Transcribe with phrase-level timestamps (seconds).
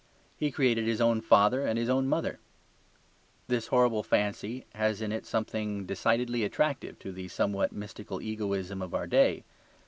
[0.35, 2.39] He created his own father and his own mother.
[3.47, 8.95] This horrible fancy has in it something decidedly attractive to the somewhat mystical egoism of
[8.95, 9.43] our day.